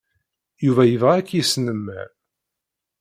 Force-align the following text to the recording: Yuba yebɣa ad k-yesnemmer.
Yuba 0.65 0.83
yebɣa 0.85 1.13
ad 1.17 1.25
k-yesnemmer. 1.27 2.07